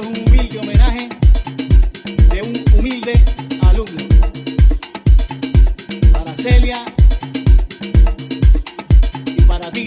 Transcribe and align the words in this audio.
es 0.00 0.06
un 0.06 0.28
humilde 0.28 0.58
homenaje 0.58 1.08
de 2.30 2.42
un 2.42 2.78
humilde 2.78 3.24
alumno. 3.62 4.04
Para 6.12 6.34
Celia 6.34 6.84
y 9.26 9.42
para 9.42 9.70
ti. 9.70 9.84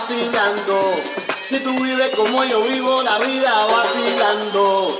Vacilando. 0.00 0.80
Si 1.42 1.58
tú 1.60 1.74
vives 1.82 2.10
como 2.16 2.44
yo 2.44 2.62
vivo 2.62 3.02
la 3.02 3.18
vida 3.18 3.52
vacilando. 3.66 4.98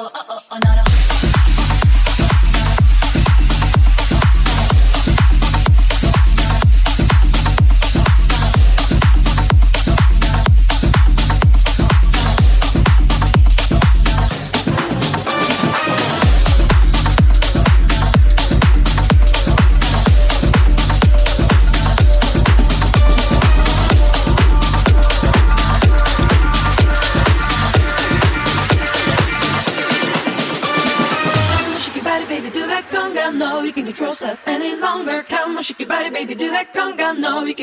oh, 0.00 0.10
oh. 0.14 0.27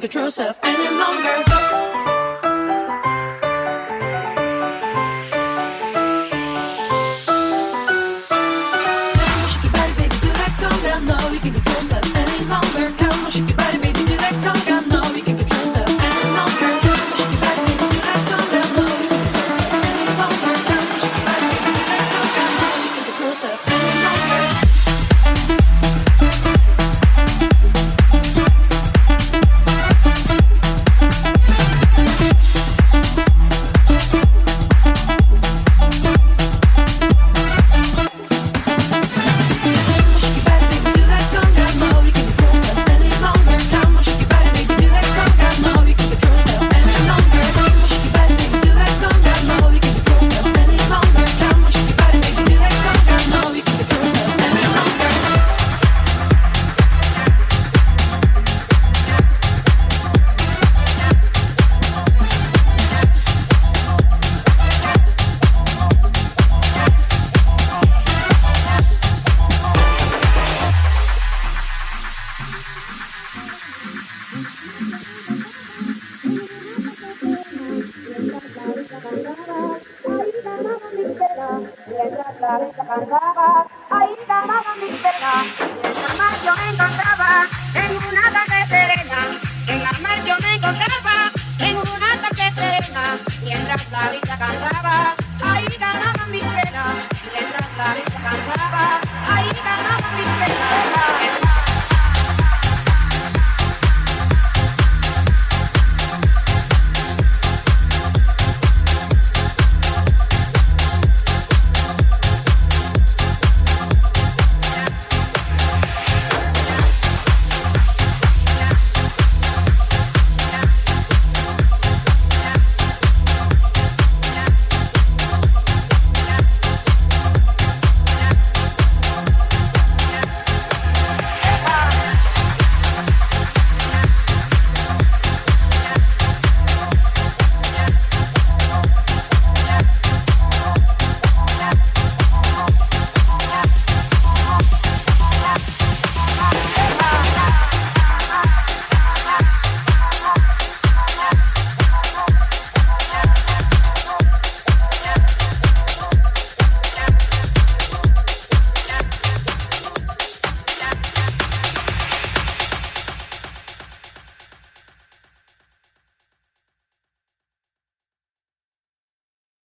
the 0.00 0.08
true 0.08 0.30
any 0.62 0.96
longer. 0.96 1.39